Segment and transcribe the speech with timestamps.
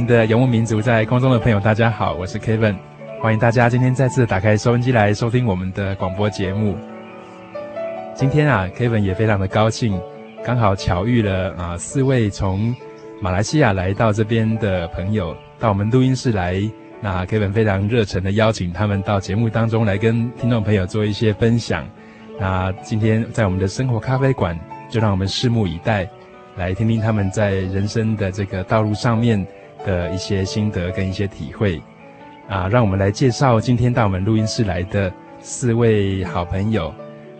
[0.00, 2.74] 的游牧民族，在空中的朋友，大家好，我是 Kevin，
[3.20, 6.74] 欢迎大家今天再次打开收音机来收听我们的广播节目。
[8.14, 10.00] 今天啊，Kevin 也非常的高兴，
[10.42, 12.74] 刚好巧遇了啊四位从
[13.20, 16.58] 马来西亚来到这边的朋友，到我们录音室来。
[17.02, 21.86] 那 Kevin 非常热忱的邀请他们到节目当中来跟听众朋友做一些分享。
[22.40, 26.08] 那今天在我们的生活咖啡馆，就让我们拭目以待，
[26.56, 29.46] 来听听他们在人生的这个道路上面。
[29.84, 31.80] 的一些心得跟一些体会，
[32.48, 36.92] 啊，让我们来介绍今天到我们录音室来的四位好朋友，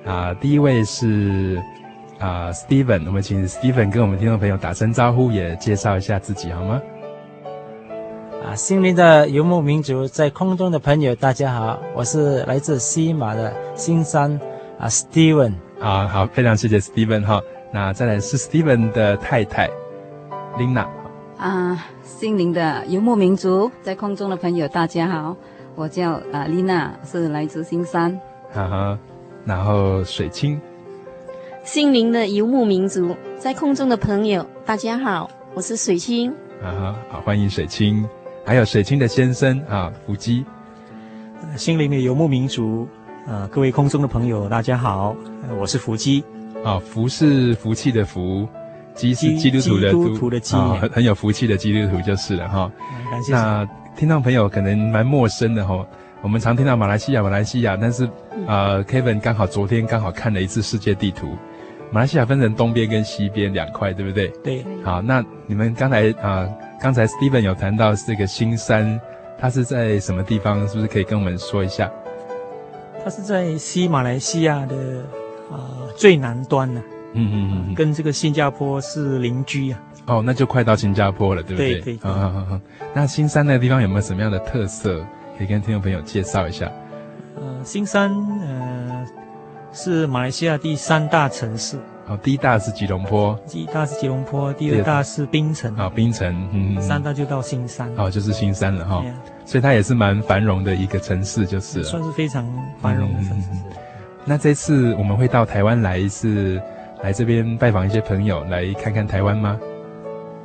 [0.04, 1.62] 啊，第一位是
[2.19, 6.82] 啊，Steven，我们请 Steven 跟我们听众朋友打声招呼，也介绍一下自己好吗？
[8.44, 14.41] 啊，心灵的游牧民族，在空中的朋友，大家好，我是来自西马的新山
[14.78, 15.52] 啊，Steven。
[15.81, 17.41] 啊，好，非常谢谢 Steven 哈，
[17.72, 19.69] 那再来是 Steven 的太太
[20.58, 21.01] ，Lina。
[21.42, 25.36] 啊，心灵的游牧民族，在空中的朋友，大家好，
[25.75, 28.16] 我叫啊丽娜，是来自新山。
[28.53, 28.98] 哈哈，
[29.44, 30.60] 然后水清，
[31.64, 36.31] 心灵的游牧民族，在空中的朋友，大家好，我是水清。
[36.62, 38.08] 啊哈，好，欢迎水清，
[38.44, 40.44] 还有水清的先生啊，福基。
[41.56, 42.86] 心灵的游牧民族，
[43.26, 45.16] 啊，各位空中的朋友，大家好，
[45.58, 46.22] 我是福基。
[46.62, 48.47] 啊，福是福气的福。
[48.94, 52.70] 基是基督徒的基督徒的基，很、哦、很有福气的基督徒就是了哈。
[53.10, 53.32] 感谢。
[53.32, 55.86] 那听众朋友可能蛮陌生的哈，
[56.22, 58.08] 我们常听到马来西亚，马来西亚，但是
[58.47, 61.36] 呃，Kevin 刚好昨天刚好看了一次世界地图，
[61.91, 64.28] 马来西亚分成东边跟西边两块，对不对？
[64.42, 64.64] 对。
[64.82, 66.48] 好，那你们刚才啊，
[66.81, 68.98] 刚才 Steven 有谈到这个新山，
[69.38, 70.66] 它是在什么地方？
[70.69, 71.91] 是不是可以跟我们说一下？
[73.04, 74.76] 它是在西马来西亚的
[75.50, 76.91] 啊、呃、最南端呢、啊。
[77.14, 79.80] 嗯嗯嗯，跟这个新加坡是邻居啊。
[80.06, 81.80] 哦，那就快到新加坡了，对不对？
[81.80, 81.98] 对对。
[81.98, 82.60] 好好好。
[82.92, 85.04] 那新山那个地方有没有什么样的特色，
[85.38, 86.70] 可以跟听众朋友介绍一下？
[87.36, 89.06] 呃，新山呃
[89.72, 91.78] 是马来西亚第三大城市。
[92.08, 93.38] 哦，第一大是吉隆坡。
[93.46, 95.74] 第一大是吉隆坡，第二大是槟城。
[95.76, 96.48] 啊，槟城。
[96.52, 96.80] 嗯。
[96.82, 97.88] 三大就到新山。
[97.96, 99.00] 哦，就是新山了哈。
[99.02, 99.12] 对。
[99.44, 101.84] 所以它也是蛮繁荣的一个城市，就是。
[101.84, 102.44] 算是非常
[102.80, 103.48] 繁荣的城市。
[104.24, 106.60] 那这次我们会到台湾来是？
[107.02, 109.58] 来这边拜访一些朋友，来看看台湾吗？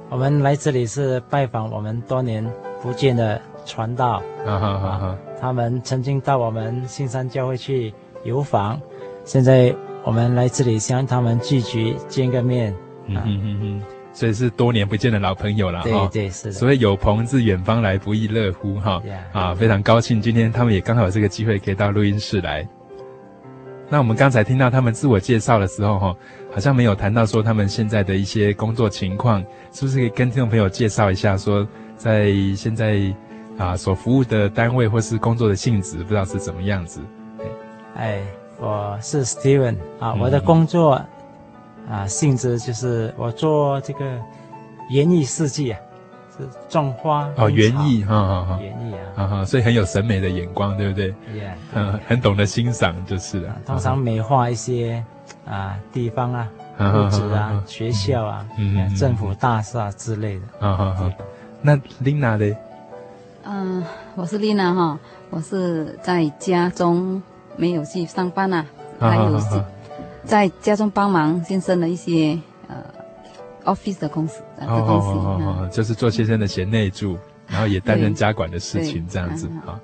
[0.09, 2.43] 我们来这里是拜访我们多年
[2.81, 5.17] 不见的传道，啊哈哈哈！
[5.39, 8.81] 他们曾经到我们新山教会去游访，
[9.23, 12.73] 现在我们来这里向他们聚集见个面，
[13.05, 13.81] 嗯哼哼哼，
[14.11, 16.51] 所以是多年不见的老朋友了，对对是的。
[16.53, 18.99] 所以有朋自远方来，不亦乐乎哈！
[19.31, 22.67] 啊，非常高兴今天他们也刚好有这个机会可以到录音室来。
[23.89, 26.15] 那我们刚才听到他们自我介绍的时候，哈，
[26.51, 29.41] 好像没有谈到说他们现在的一些工作情况，
[29.71, 31.37] 是不是可以跟听众朋友介绍一下？
[31.37, 32.99] 说在现在
[33.57, 36.99] 啊所服务的单位或是工作的性质，不知道是怎么样子？
[37.95, 38.21] 哎，
[38.59, 41.01] 我是 Steven 啊，我的工作、
[41.87, 44.19] 嗯、啊性质就是我做这个
[44.89, 45.79] 演艺设计啊。
[46.69, 51.13] 种花哦，园艺哈哈哈，园艺啊，哈哈，所以很有审美的眼光，对不对？
[51.33, 53.55] 对，嗯，很懂得欣赏，就是了。
[53.65, 55.03] 通常美化一些
[55.45, 56.47] 啊地方啊，
[56.79, 58.45] 屋子啊、学校啊、
[58.97, 60.67] 政府大厦之类的。
[60.67, 61.13] 啊啊啊！
[61.61, 62.55] 那琳娜呢？
[63.43, 63.83] 嗯，
[64.15, 64.99] 我是琳娜哈，
[65.29, 67.21] 我是在家中
[67.55, 68.65] 没有去上班呐，
[68.99, 69.39] 还有
[70.23, 72.41] 在家中帮忙先生的一些呃
[73.67, 77.17] office 的公司的东西，就是做先生的贤内助，
[77.47, 79.79] 然后也担任家管的事情这样子啊。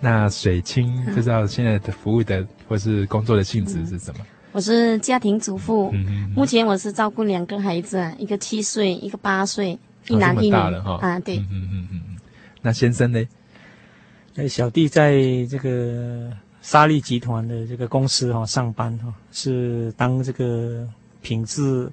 [0.00, 4.26] 那水清不知道现在的服务的或是工作的性质是什么？
[4.52, 5.92] 我是家庭主妇，
[6.34, 9.78] 目前我是照顾两个孩子，一个七岁，一个八岁，
[10.08, 10.52] 一男一女。
[10.52, 12.16] 大了哈啊，对，嗯嗯嗯嗯。
[12.62, 13.22] 那先生呢？
[14.34, 15.14] 那小弟在
[15.48, 16.30] 这个
[16.60, 20.86] 沙利集团的这个公司哈上班哈，是当这个
[21.22, 21.90] 品质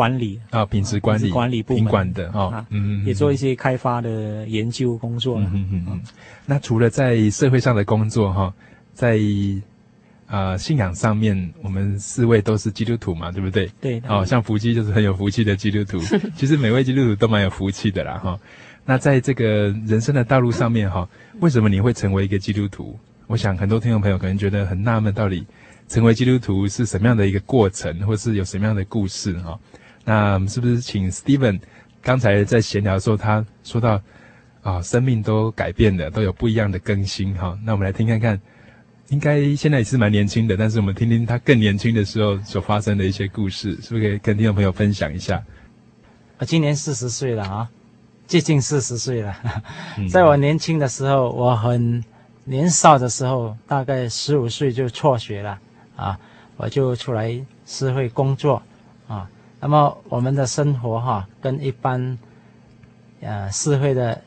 [0.00, 5.38] 管理啊，品质管理管理部门管的哈，嗯嗯，也做一些开发的研究工作。
[5.40, 6.00] 嗯嗯嗯。
[6.46, 8.54] 那除了在社会上的工作哈，
[8.94, 9.18] 在。
[10.32, 13.68] 啊、呃，信仰上面，我们四位都是基督徒嘛，对不对？
[13.80, 14.00] 对。
[14.06, 15.98] 哦，像福基就是很有福气的基督徒。
[16.38, 18.40] 其实每位基督徒都蛮有福气的啦，哈、哦。
[18.84, 21.08] 那在这个人生的道路上面，哈、哦，
[21.40, 22.96] 为什么你会成为一个基督徒？
[23.26, 25.44] 我想很多听众朋友可能觉得很纳闷，到底
[25.88, 29.32] 成为基督徒是什么样的一个过程，或是有什么样的故事？
[29.40, 29.58] 哈、哦。
[30.10, 31.60] 那我们是不是请 Steven
[32.02, 33.92] 刚才在闲聊的时候，他说到
[34.60, 37.58] 啊、哦，生命都改变了，都有不一样的更新，哈、哦。
[37.64, 38.40] 那我们来听看看。
[39.10, 45.40] 应该现在也是蛮年轻的，但是我们听听他更年轻的时候所发生的一些故事，是不是可以跟听众朋友分享一下？
[46.38, 47.70] 我今年四十岁了啊，
[48.26, 49.36] 接近四十岁了。
[50.10, 52.04] 在我年轻的时候，我很
[52.44, 55.58] 年少的时候，大概十五岁就辍学了
[55.94, 56.18] 啊，
[56.56, 58.62] 我就出来社会工作啊。
[59.60, 62.18] 那么我们的生活哈、啊，跟一般
[63.20, 64.20] 呃社会的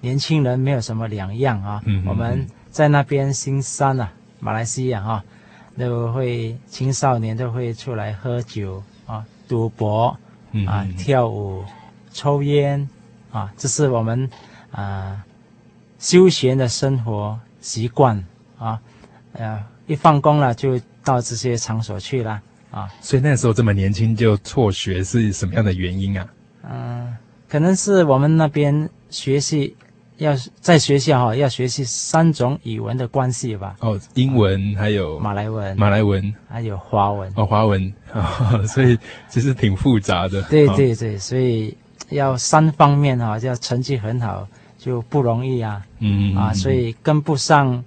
[0.00, 1.82] 年轻人没有什么两样啊。
[1.86, 2.46] 嗯、我们。
[2.70, 5.24] 在那边新山啊，马来西亚哈、啊，
[5.76, 10.16] 都会青少年都会出来喝酒啊、赌博
[10.68, 11.64] 啊、跳舞、
[12.12, 12.88] 抽烟
[13.32, 14.30] 啊，这是我们
[14.70, 15.24] 啊
[15.98, 18.24] 休闲的生活习惯
[18.56, 18.80] 啊。
[19.32, 22.40] 呃，一放工了就到这些场所去了
[22.70, 22.88] 啊。
[23.00, 26.26] 所以那时候这么年轻就辍学是什么样的原因啊？
[26.70, 27.16] 嗯，
[27.48, 29.76] 可能是我们那边学习。
[30.18, 33.74] 要在学校哈，要学习三种语文的关系吧？
[33.80, 37.32] 哦，英文还有马来文，马来文还有华文。
[37.36, 38.98] 哦，华文，哦， 所以
[39.30, 40.42] 其实挺复杂的。
[40.52, 41.74] 对对对，所以
[42.10, 44.46] 要三方面哈，要成绩很好
[44.76, 45.82] 就不容易啊。
[46.00, 47.82] 嗯啊，所以跟不上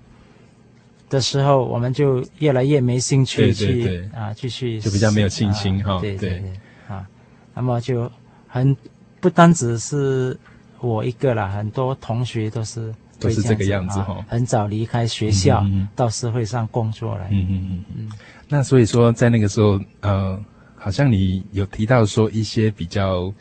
[1.14, 6.00] 的时候，我们就越来越没兴趣去啊，继续就比较没有信心哈。
[6.02, 6.54] 对对对，
[6.88, 7.08] 啊，
[7.54, 8.12] 那么就
[8.48, 8.76] 很
[9.22, 10.38] 不单只是。
[10.86, 15.66] 我一个啦，很多同学都是都是这个样子哈、啊，很早离开学校，
[15.96, 17.26] 到社会上工作了。
[17.32, 18.12] 嗯嗯嗯嗯。
[18.50, 20.38] 那所以说，在那个时候，呃，
[20.76, 23.34] 好像你有提到说一些比较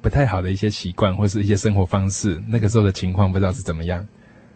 [0.00, 4.06] 不太好的一些习惯，或是一些生活方式，那个时候的情况不知道是怎么样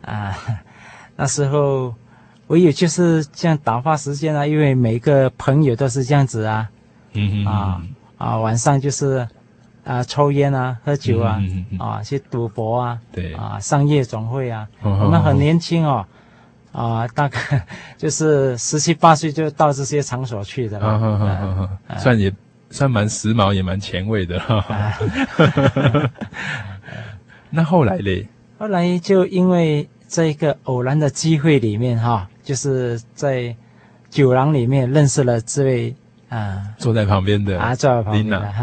[0.03, 0.39] 啊？
[1.19, 1.93] 那时候
[2.47, 6.69] 我也就是这样打发时间啊，因为每个朋友都是这样子啊。
[7.13, 7.83] 嗯嗯啊
[8.19, 9.27] 啊，晚上就是。
[9.85, 16.03] 啊，抽烟啊，喝酒啊，嗯啊，去赌博啊，对，啊，上夜总会啊，哦、我们很年轻哦，
[16.73, 17.39] 哦啊，大概
[17.99, 22.33] 就是十七八岁就到这些场所去的了，哦哦哦啊、算也
[22.71, 24.39] 算蛮时髦，也蛮前卫的。
[24.49, 24.99] 哦啊、
[27.51, 28.27] 那后来嘞？
[28.59, 33.57] 后来就因为这个偶然的机会里面哈、哦，就是在
[34.11, 35.97] 酒廊里面认识了这位
[36.29, 38.55] 啊，坐在旁边的啊，坐在旁边的。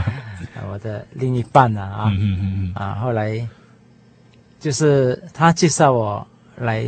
[0.70, 2.72] 我的另一半啊，啊，嗯嗯嗯。
[2.74, 3.48] 啊，后来
[4.58, 6.26] 就是他介绍我
[6.56, 6.84] 来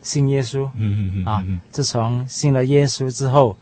[0.00, 3.56] 信耶稣，嗯嗯嗯啊，自从信了耶稣之后，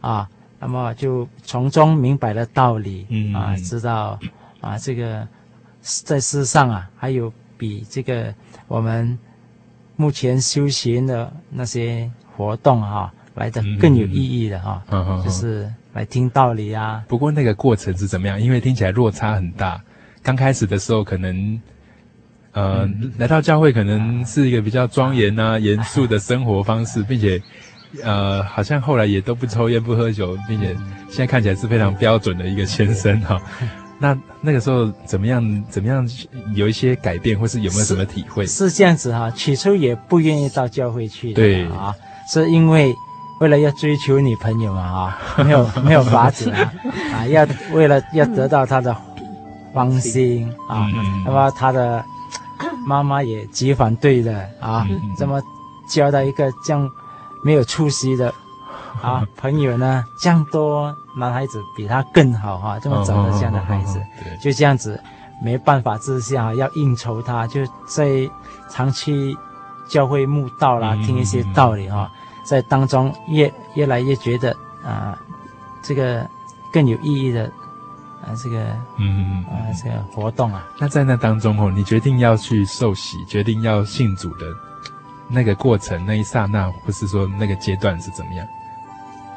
[0.00, 3.32] 啊，那么就从中明白了道理，嗯。
[3.32, 4.18] 啊，知道
[4.60, 5.26] 啊，这个
[5.80, 8.34] 在世上啊，还有比这个
[8.66, 9.16] 我们
[9.98, 14.82] 目前修行的那些活动啊，来的更有意义的哈，
[15.22, 15.70] 就是。
[15.94, 17.02] 来听道理啊！
[17.08, 18.40] 不过那个过程是怎么样？
[18.40, 19.80] 因为听起来落差很大。
[20.22, 21.60] 刚开始的时候，可能
[22.52, 27.42] 呃，嗯、来到教会可能是一个比较庄严啊、严肃的生活方式，并且
[28.04, 30.68] 呃，好像后来也都不抽烟、不喝酒，并且
[31.08, 33.40] 现在看起来是非常标准的一个先生哈。
[33.98, 35.64] 那那个时候怎么样？
[35.68, 36.08] 怎么样
[36.54, 38.46] 有一些改变，或是有没有什么体会？
[38.46, 39.30] 是，是这样子哈。
[39.32, 41.94] 起初也不愿意到教会去的，对啊，
[42.32, 42.94] 是因为。
[43.40, 46.72] 为了要追求女朋友嘛，啊， 没有没有法子啊，
[47.14, 48.92] 啊，要为了要得到她的
[49.72, 50.88] 芳心啊，
[51.24, 52.04] 那么他的
[52.84, 54.84] 妈妈也极反对的啊，
[55.16, 55.40] 这么
[55.88, 56.90] 交到一个这样
[57.44, 58.34] 没有出息的
[59.02, 64.00] 啊，朋友呢，这样多男孩子比他更好哈，这么找的这样的孩子，
[64.40, 65.00] 就这样子，
[65.42, 68.28] 没办法之下要应酬他，就在
[68.68, 69.36] 长期
[69.88, 72.10] 教会慕道啦，听一些道理哈，
[72.44, 75.18] 在当中越越来越觉得啊，
[75.82, 76.28] 这个
[76.72, 77.44] 更有意义的
[78.22, 84.46] 啊，这个嗯啊这个活动啊，那在那当中哦，你决定要去受洗，决定要信主的。
[85.30, 88.46] 那个过程，那一刹那，或是说那个阶段是怎么样？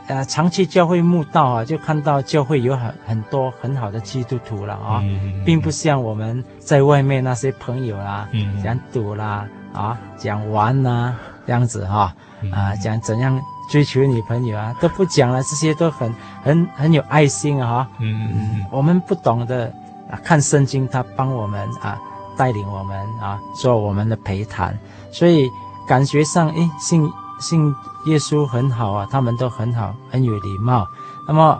[0.07, 11.15] 呃，长期教会慕道啊，就看到教会有很很多很好的基督徒了啊，嗯、并不像我们在外面那些朋友啦，嗯、讲赌啦啊，讲玩呐
[11.45, 12.13] 这样子哈
[12.51, 13.39] 啊，讲怎样
[13.69, 19.71] 追求女朋友啊，都不讲了，这些都很很很有爱心啊，嗯嗯嗯，我们不懂得
[20.09, 21.97] 啊，看圣经，他帮我们啊，
[22.35, 24.77] 带领我们啊，做我们的陪谈，
[25.11, 25.49] 所以。
[25.87, 27.03] 感觉上，哎，信
[27.41, 30.87] 信耶稣很好啊，他们都很好，很有礼貌。
[31.27, 31.59] 那么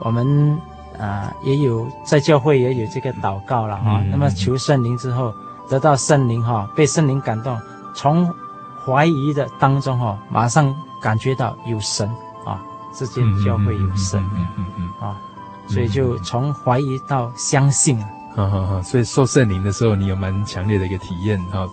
[0.00, 0.52] 我们
[0.98, 4.00] 啊、呃，也有在教会也有这个祷告了啊。
[4.02, 5.34] 嗯、那么求圣灵之后，
[5.68, 7.58] 得到圣灵哈，被圣灵感动，
[7.94, 8.32] 从
[8.84, 12.08] 怀疑的当中哈，马上感觉到有神
[12.44, 12.60] 啊，
[12.94, 15.16] 这间教会有神，嗯嗯嗯啊，
[15.68, 17.98] 所以就从怀疑到相信。
[18.34, 21.68] 哈哈哈，所以受圣灵的时候，你有蛮强烈的一个体验哈。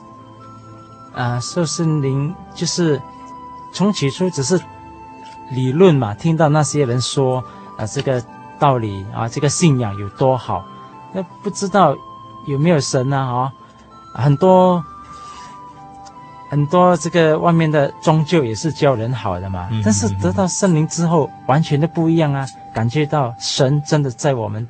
[1.13, 3.01] 啊，受圣灵就是
[3.71, 4.59] 从起初只是
[5.51, 7.43] 理论嘛，听到那些人说
[7.77, 8.23] 啊，这个
[8.59, 10.65] 道理啊，这个信仰有多好，
[11.13, 11.95] 那不知道
[12.47, 13.17] 有没有神呢？
[13.17, 13.51] 啊，
[14.13, 14.83] 很多
[16.49, 24.67] 很多这个外面的宗教也是教人好的嘛，嗯、但是得到圣灵之后，完全的不一样啊，感觉到神真的在我们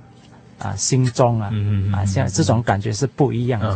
[0.60, 3.76] 啊心中啊，嗯、啊，像这种感觉是不一样的。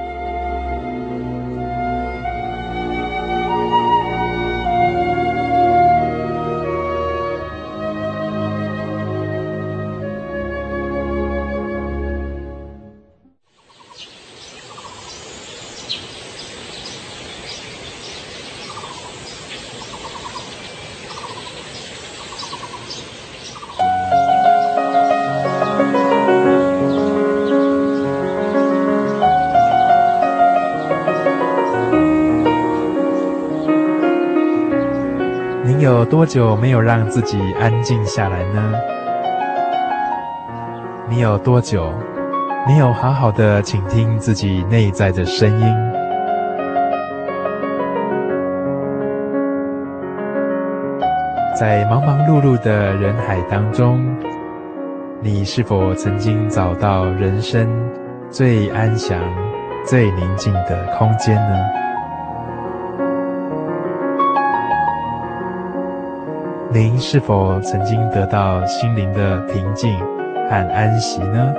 [35.81, 38.71] 有多久没有让自己安静下来呢？
[41.09, 41.91] 你有多久
[42.67, 45.65] 没有好好的倾听自己内在的声音？
[51.59, 54.15] 在忙忙碌碌的人海当中，
[55.19, 57.67] 你是否曾经找到人生
[58.29, 59.19] 最安详、
[59.83, 61.57] 最宁静的空间呢？
[66.73, 69.93] 您是否曾经得到心灵的平静
[70.49, 71.53] 和安息呢？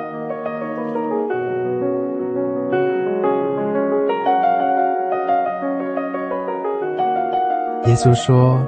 [7.85, 8.59] 耶稣说：“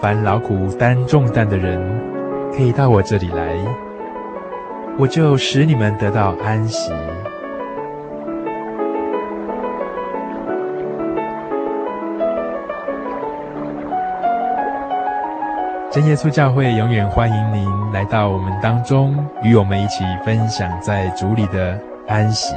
[0.00, 1.78] 凡劳苦担重担的人，
[2.56, 3.54] 可以到我这里来，
[4.98, 6.90] 我就使你们得到安息。”
[15.94, 21.78] 真耶稣教会永远欢迎您来到我们当中，与我们一起分享在主里的
[22.08, 22.52] 安息。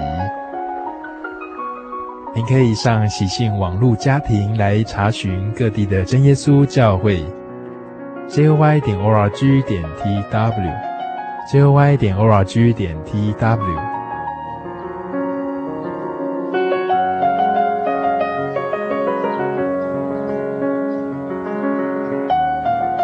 [2.34, 7.24] 您可以上喜信网络家庭来查询各地的真耶稣教会
[8.28, 13.87] ，joy 点 org 点 tw，joy 点 org 点 tw。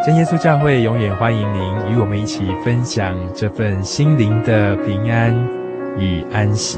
[0.05, 5.33] 真耶稣教会永远欢迎您与我们一起分享这份心灵的平安
[5.97, 6.77] 与安息。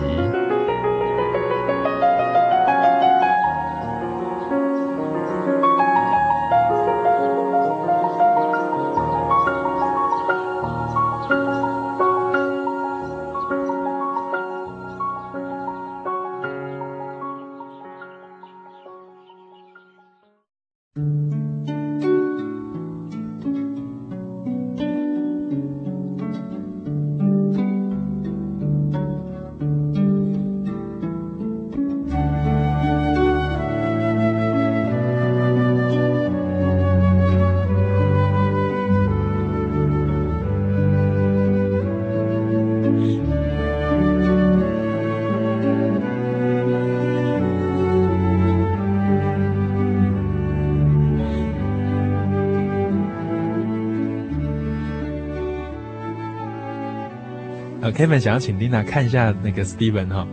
[57.91, 60.26] Kevin 想要请 Lina 看一下那个 Steven 哈，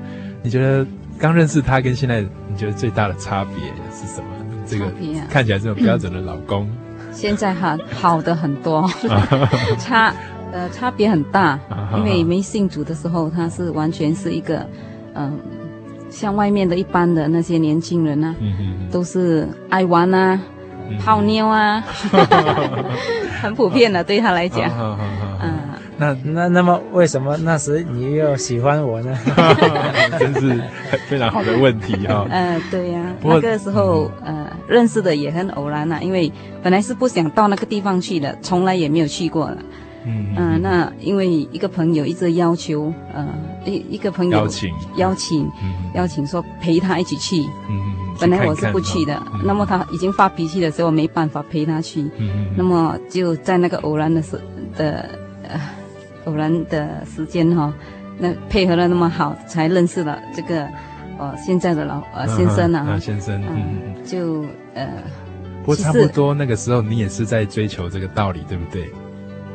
[0.42, 0.86] 你觉得
[1.18, 3.54] 刚认识他跟现在你觉得最大的差别
[3.94, 4.28] 是什么？
[4.66, 4.86] 这个
[5.28, 6.70] 看起来这种标准的老公，
[7.12, 8.88] 现在哈好的很多，
[9.78, 10.14] 差
[10.52, 11.58] 呃差别很大，
[11.96, 14.58] 因为没信主的时候他是完全是一个
[15.14, 15.32] 嗯、呃、
[16.10, 18.34] 像外面的一般的那些年轻人啊，
[18.90, 20.40] 都是爱玩啊、
[21.04, 21.82] 泡妞啊
[23.42, 24.96] 很普遍的对他来讲，嗯。
[26.02, 29.16] 那那那么为什么那时你又喜欢我呢？
[30.18, 30.60] 真是
[31.08, 32.26] 非常好的问题哈。
[32.28, 39.58] 呃，对呀、啊，那个时候呃认识的也很偶然呐、啊，因为本来是不想到那个地方去的，从来也没有去过了。
[40.04, 40.58] 嗯嗯、呃。
[40.58, 43.24] 那因为一个朋友一直要求呃
[43.64, 47.40] 一一个朋友邀请邀请、嗯、邀请说陪他一起去。
[47.70, 47.92] 嗯嗯。
[48.20, 52.02] 本来我是不去的，嗯、那么他已经发脾气的时候，没办法陪他去。
[52.18, 54.38] 嗯那么就在那个偶然的时
[54.76, 55.08] 的
[55.48, 55.60] 呃
[56.24, 57.74] 偶然的时间哈、哦，
[58.18, 60.66] 那配合的那么好，才认识了这个
[61.18, 62.86] 呃现在的老呃先生啊。
[62.90, 63.40] 啊先生。
[63.42, 63.48] 嗯。
[63.48, 64.88] 嗯就呃。
[65.64, 68.90] 不过差不多那个时候，你也是在追求这个道理，对不对？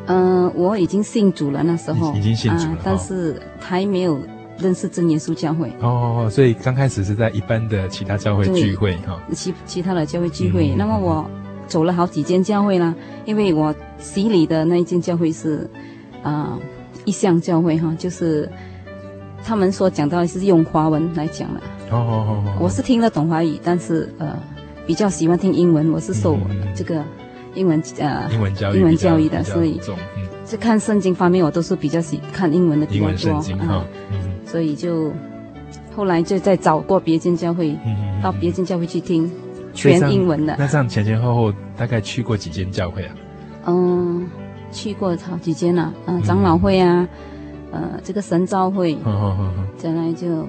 [0.06, 4.18] 嗯、呃，我已经信主了，那时候已经信主了，呃、但是还没有
[4.58, 5.70] 认识真耶稣教会。
[5.82, 10.70] 哦，所以刚开始是在一般的其他教会聚会哈，其其他的教会聚会。
[10.70, 11.30] 嗯、那么我
[11.66, 12.94] 走了好几间教会啦，
[13.26, 15.70] 因为我洗礼的那一间教会是
[16.22, 16.60] 啊、呃、
[17.04, 18.50] 异象教会哈，就是
[19.44, 21.60] 他们所讲到的是用华文来讲的。
[21.90, 24.38] 哦哦哦哦，我是听得懂华语，但是呃。
[24.88, 26.34] 比较喜欢听英文，我是受
[26.74, 27.04] 这个
[27.54, 29.78] 英文呃英文教育英文教育的，所以
[30.46, 33.36] 这看圣经方面我都是比较喜看英文的比较多
[33.68, 33.84] 啊，
[34.46, 35.12] 所以就
[35.94, 37.76] 后来就再找过别间教会，
[38.22, 39.30] 到别间教会去听
[39.74, 40.56] 全英文的。
[40.58, 43.14] 那这样前前后后大概去过几间教会啊？
[43.66, 44.26] 嗯，
[44.70, 47.06] 去过好几间了，嗯，长老会啊，
[47.70, 48.96] 呃，这个神召会，
[49.76, 50.46] 再来就。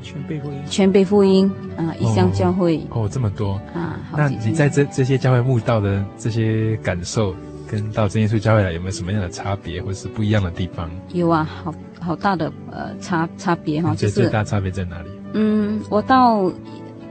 [0.00, 4.00] 全备福音，全备福音啊，异象教会哦，哦，这么多啊。
[4.16, 7.34] 那你在这这些教会慕道的这些感受，
[7.70, 10.90] 跟到真耶稣教会来有没有什么样的差别，或是不一样的地方？
[11.12, 15.10] 有啊，好好大的呃差差别哈，就是最大差别在哪里？
[15.34, 16.50] 嗯，我到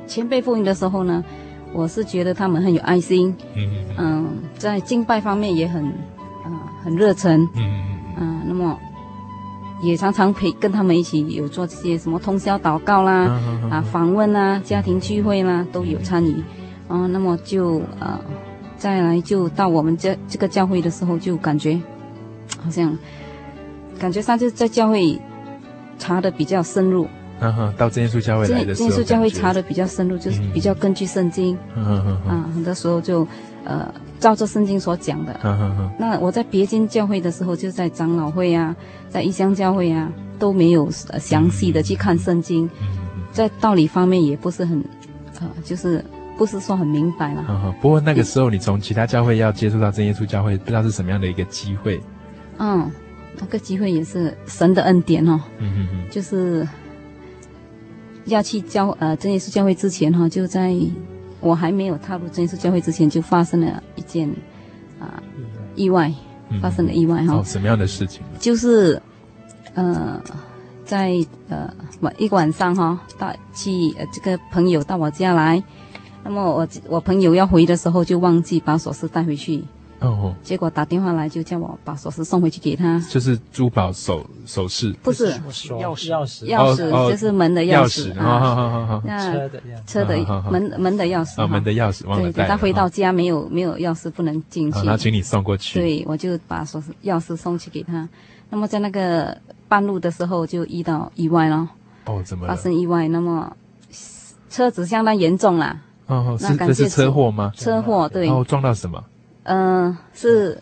[0.08, 1.24] 全备福音的时候呢，
[1.72, 4.26] 我是觉得他们很有爱心，嗯嗯，嗯，
[4.58, 5.86] 在敬拜方面也很
[6.86, 7.84] 很热忱，嗯
[8.17, 8.80] 嗯那么。
[9.82, 13.28] 也常常陪跟他们一起有做这些什么通宵祷告啦，
[13.69, 16.34] 啊，啊访问啊，家庭聚会啦，都有参与。
[16.88, 18.17] 啊，那么就呃，
[18.78, 21.78] 再来就到我们这这个教会的时候，就感觉
[22.63, 22.98] 好像
[24.00, 25.19] 感觉上就在教会
[26.00, 27.06] 查的比较深入。
[27.41, 31.56] 嗯哼，到真耶稣教会来的时候，真耶稣教会查的比较深入，就是比较根据圣经。
[31.76, 32.30] 嗯哼哼。
[32.30, 33.28] 啊，很多时候就
[33.65, 33.93] 呃。
[34.19, 38.75] 照着圣经所讲的，呵呵呵，那我在别间教会的时候，就在长老会啊，
[39.10, 42.88] 在异乡教会啊，都没有详细的去看圣经，嗯、
[43.32, 44.84] 在道理方面也不是很，
[45.41, 46.04] 呃，就是
[46.38, 47.75] 不是说很明白了。
[47.82, 52.01] 不过那个时候你从其他教会要接触到真耶稣教会，不知道是什么样的一个机会。
[52.58, 52.89] 嗯，
[53.38, 55.39] 那个机会也是神的恩典哦。
[55.60, 56.67] 嗯哼哼，就是
[58.25, 60.73] 要去教呃真耶稣教会之前哈，就在。
[61.46, 64.28] 我还没有踏入真耶稣教会之前，就发生了一件
[65.00, 65.24] 啊、呃、
[65.76, 66.12] 意外，
[66.60, 67.40] 发生了意外哈、嗯。
[67.40, 68.22] 哦，什么样的事情？
[68.40, 69.00] 就是，
[69.76, 70.20] 呃，
[70.84, 71.14] 在
[71.48, 75.64] 呃晚一个晚上哈，到去呃这个朋友到我家来，
[76.24, 79.64] 那么我我朋友要回的时候就忘记把锁匙带回去。
[80.10, 85.34] 哦，结果打电话来就叫我把锁匙送回去给他，就是珠宝首首饰，不是。
[85.34, 85.68] 钥匙。
[85.78, 86.46] 钥匙。
[86.46, 88.18] 钥匙，就是门的钥匙。
[88.20, 90.18] 啊，好好好好，车的车的
[90.50, 98.08] 门门的钥匙啊，门的钥匙，对，等他回到家没有没有钥匙不能进去，那请你送过去，对，我就把锁匙钥匙送去给他，
[98.50, 99.38] 那么在那个
[99.68, 101.68] 半路的时候就遇到意外了，
[102.06, 103.08] 哦，怎么发生意外？
[103.08, 103.56] 那么
[104.50, 107.52] 车子相当严重啦，哦，是这是车祸吗？
[107.56, 109.04] 车祸，对，然后撞到什么？
[109.46, 110.60] 嗯，是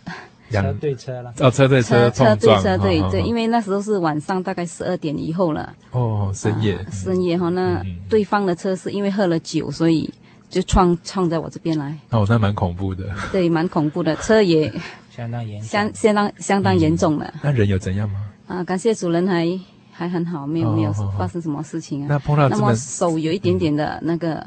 [0.52, 5.74] 车对车了哦，车对车，车对车，对对，因为那时候是晚上大概十二点以后了。
[5.92, 10.14] 哦，深夜，深夜哈，那对方的车是因为喝了酒，所以
[10.50, 11.98] 就撞撞在我这边来。
[12.12, 13.06] 哦，那蛮恐怖的。
[13.32, 14.72] 对，蛮恐怖的， 车也
[15.10, 17.34] 相当严，相相当相当严重了。
[17.42, 18.26] 那人有怎样吗？
[18.48, 19.48] 啊，感谢主人还
[19.92, 22.08] 还很好，没有没有发生什么事情啊。
[22.10, 24.46] 那碰到那么手有一点点的那个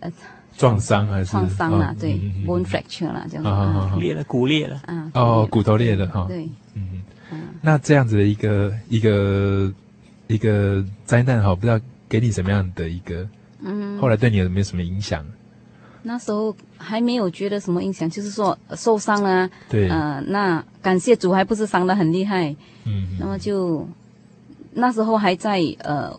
[0.00, 0.12] 呃。
[0.58, 1.94] 撞伤还是撞伤了？
[2.00, 4.82] 对，bone fracture 了，叫做裂了，骨裂了。
[4.86, 6.26] 啊，哦，骨头裂了哈。
[6.28, 7.00] 对，嗯，
[7.62, 9.72] 那这样子的一个一个
[10.26, 13.24] 一个灾难哈，不知道给你什么样的一个，
[13.60, 15.24] 嗯，后来对你有没有什么影响？
[16.02, 19.48] 那时候还没有觉得什么影响，就是说受伤了。
[19.68, 22.54] 对，呃，那感谢主，还不是伤的很厉害。
[22.84, 23.88] 嗯，那么就
[24.72, 26.12] 那时候还在呃，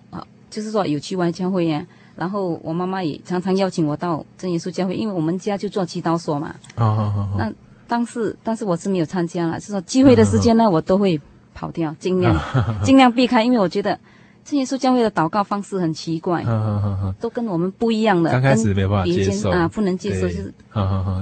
[0.50, 1.86] 就是说有去外教会呀。
[2.20, 6.54] 然后我妈妈也常常邀请我到真耶稣教会，因为我们家就做祈祷所嘛。
[6.76, 7.30] 哦哦哦。
[7.38, 7.50] 那
[7.88, 11.20] 当时，但是我是没有参加了，就是说聚会的时间呢，我都会
[11.54, 12.38] 跑掉， 尽量
[12.84, 13.98] 尽量避开，因为我觉得
[14.44, 16.44] 真耶稣教会的祷告方式很奇怪，
[17.22, 18.30] 都跟我们不一样的。
[18.32, 20.54] 刚开始没办法接受啊，不能接受，就是，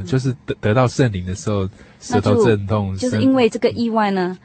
[0.05, 4.36] 就是得得到圣灵的时候，舌头震动，就是因为这个意外呢，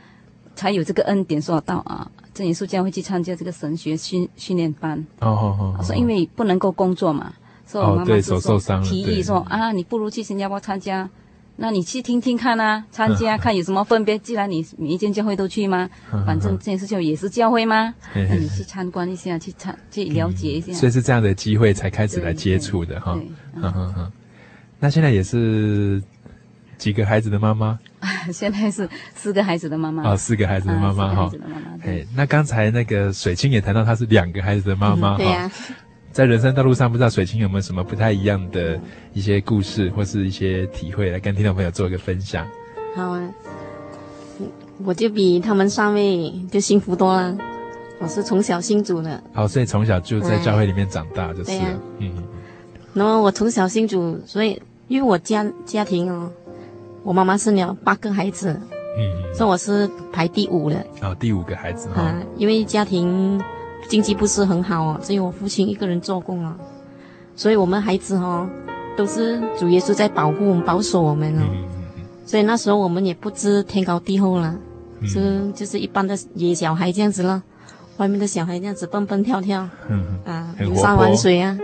[0.55, 2.11] 才有这个恩典说到啊。
[2.35, 4.99] 真耶稣教会去参加这个神学训训练班。
[5.21, 5.83] 哦哦哦。
[5.83, 7.33] 说因为不能够工作嘛，
[7.67, 11.09] 所以我妈妈就说提议说啊，你不如去新加坡参加
[11.57, 14.19] 那你去听听看啊， 参加看有什么分别。
[14.19, 15.89] 既然你每一间教会都去吗？
[16.27, 17.95] 反正这件事情也是教会吗？
[18.15, 20.73] 那你去参观一下，去参去了解一下。
[20.73, 23.13] 所以是这样的机会才开始来接触的哈。
[23.55, 24.13] 嗯嗯嗯。
[24.81, 26.03] 那现在也是
[26.83, 27.79] 几个孩子的妈妈？
[28.33, 30.03] 现在是四个孩子的妈妈。
[30.03, 31.31] 哦，四个孩子的妈妈哈。
[31.85, 35.17] 哎，那刚才那个水清也谈到她是两个孩子的妈妈哈。
[35.19, 35.49] 对呀。
[36.11, 38.81] 在人生道路上，不知道水清有没有什么不太一样的
[39.13, 42.45] 一些故事，或是一些体会，来跟听众朋友做一个分享。
[42.97, 43.31] 好啊，
[44.85, 47.39] 我就比他们三位就幸福多了。
[48.01, 51.53] 我是从小信主的，好，所以从小就在教会里面长大，就是。
[51.53, 51.67] 啊、
[52.01, 52.13] 嗯。
[52.93, 56.31] 那么我从小信主，所以因为我家家庭哦，
[57.03, 58.49] 我妈妈生了八个孩子，
[58.99, 60.87] 嗯，所以我是排第五的。
[61.01, 63.41] 哦，第五个孩子啊，因为家庭。
[63.89, 66.57] 经济不是很好哦，只有我父亲一个人做工啊，
[67.35, 68.49] 所以我们孩子哦，
[68.97, 71.43] 都是主耶稣在保护我们、保守我们哦。
[71.43, 74.57] 嗯、所以那时候我们也不知天高地厚了，
[75.01, 77.43] 嗯、是就是一般的野小孩这样子了，
[78.03, 81.57] 外面的小孩这样子蹦蹦跳跳，嗯、啊，游山玩水啊，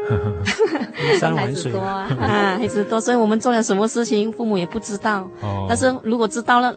[1.10, 5.28] 游山玩水 啊，啊，孩子多，所以我们做了什么事情，父母也不知道。
[5.40, 5.66] 哦。
[5.68, 6.72] 但是如果知道了，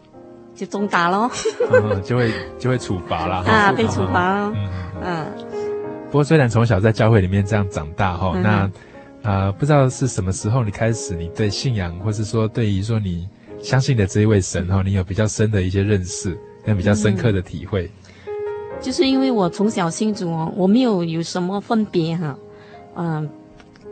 [0.55, 1.29] 就重打喽。
[1.71, 3.35] 嗯、就会就会处罚了。
[3.45, 4.51] 啊，被处罚了。
[4.55, 4.69] 嗯
[5.03, 5.25] 嗯，
[6.07, 8.71] 不过虽然从小在教会里面这样长大哈，嗯、那
[9.21, 13.29] 呃不知道是什么时候你开始你对信仰，或是说对于说你
[13.61, 17.87] 相信的这一位神哈，你有比较深的一些认识跟比较深刻的体会。
[18.81, 22.37] 就是因为我从小信主哦，我没有有什么分别哈，
[22.95, 23.29] 嗯、呃，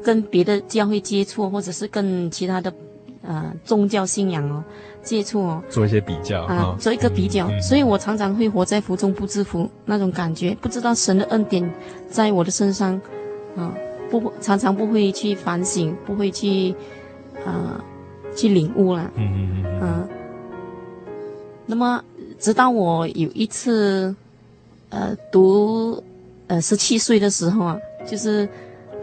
[0.03, 2.73] 跟别的教会接触，或者是跟其他的
[3.21, 4.63] 呃宗教信仰哦。
[5.01, 11.73] 接触哦，做一些比较啊，做一个比较，所以我常常会活在福中不知福那种感觉，不知道神的恩典
[12.09, 12.99] 在我的身上，
[13.55, 13.73] 啊，
[14.11, 16.75] 不常常不会去反省，不会去
[17.45, 17.81] 啊
[18.35, 20.07] 去领悟了，嗯嗯嗯，啊，
[21.65, 22.03] 那么
[22.37, 24.13] 直到我有一次，
[24.89, 26.03] 呃，读
[26.47, 28.47] 呃十七岁的时候啊，就是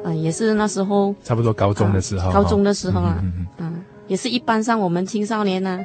[0.05, 3.19] 啊也是那时候差不多高中的时候，高中的时候啊，
[3.59, 3.83] 嗯。
[4.09, 5.81] 也是一般上我们青少年呢，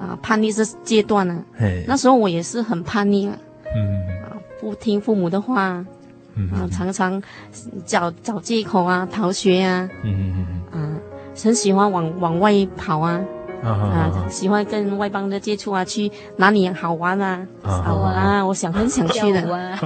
[0.00, 1.42] 啊叛逆这阶段呢。
[1.58, 1.84] 嘿。
[1.88, 3.36] 那时候我也是很叛逆啊，
[3.74, 5.84] 嗯，啊不听父母的话，
[6.36, 7.20] 嗯，啊常常
[7.84, 11.00] 找找借口啊逃学啊，嗯嗯嗯，啊
[11.42, 13.20] 很喜欢往往外跑啊，
[13.62, 19.76] 啊，啊喜欢跟外邦的接触啊，去哪里好玩啊，好玩啊我想很想去的。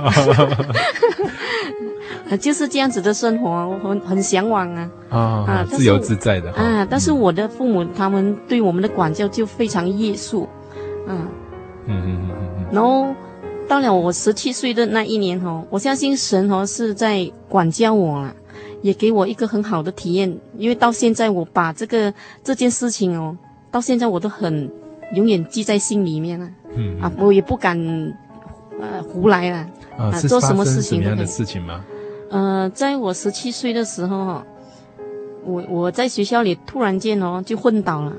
[2.41, 4.91] 就是这样子的生活，我很很向往啊！
[5.11, 6.87] 啊，啊自由自在的啊！
[6.89, 10.49] 但是我的父母他们对我们的管教就非常约束，
[11.09, 11.11] 啊，
[11.87, 12.65] 嗯嗯嗯嗯。
[12.71, 13.13] 然后
[13.69, 18.33] 到了我十七岁的那一年哦，我相信神哦是在管教我啊，
[18.83, 20.39] 也给我一个很好的体验。
[20.57, 23.37] 因为到现在我把这个这件事情哦，
[23.71, 24.71] 到现在我都很
[25.15, 26.47] 永远记在心里面了。
[26.75, 27.79] 嗯，嗯啊，我也不敢
[28.81, 29.67] 呃胡来了
[29.99, 31.85] 啊，做什么事情什么样的事情吗？
[32.31, 34.43] 呃，在我十七岁的时候，
[35.45, 38.13] 我我在学校里突然间哦就昏倒了，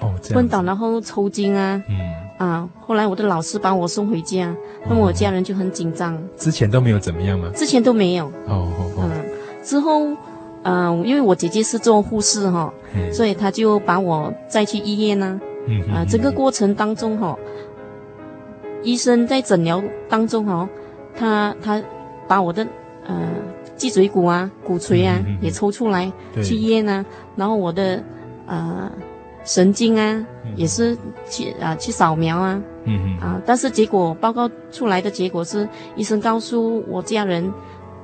[0.00, 4.54] 哦，昏倒然后抽筋啊，嗯，啊，后来我的老师把我送回家，
[4.88, 6.18] 那么我家人就很紧张。
[6.36, 7.50] 之前都没有怎么样吗？
[7.54, 8.26] 之前都没有。
[8.46, 9.02] 哦哦哦。
[9.02, 9.10] 嗯，
[9.62, 10.06] 之后，
[10.68, 12.72] 嗯，因为我姐姐是做护士哈，
[13.12, 15.40] 所以她就把我带去医院呢。
[15.66, 15.80] 嗯。
[15.92, 17.38] 啊，整个过程当中哈，
[18.82, 20.68] 医生在诊疗当中哈，
[21.16, 21.82] 他他
[22.26, 22.66] 把我的
[23.06, 23.16] 呃。
[23.78, 27.04] 脊椎骨啊，骨髓啊，也抽出来对去验啊，
[27.36, 28.02] 然后我的
[28.44, 28.90] 呃
[29.44, 30.98] 神经啊，嗯、也是
[31.30, 37.52] 去啊、呃、去扫描啊，嗯哼啊，但是结果报告出来的结果是，医生告诉我家人，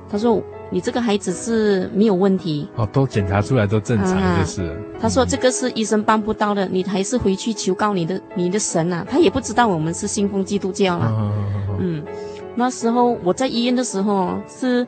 [0.09, 11.31] 他说你这个孩子是没有问题，哦，都检查出来都正常就是，啊、他说这个是医生办不到的，你还是回去求告你的你的神啊，他也不知道我们是信奉基督教了，哦、
[11.79, 12.03] 嗯，
[12.55, 14.85] 那时候我在医院的时候是。